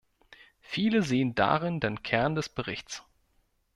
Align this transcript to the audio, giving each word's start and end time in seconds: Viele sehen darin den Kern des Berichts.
Viele 0.61 1.03
sehen 1.03 1.35
darin 1.35 1.79
den 1.79 2.01
Kern 2.01 2.33
des 2.33 2.49
Berichts. 2.49 3.03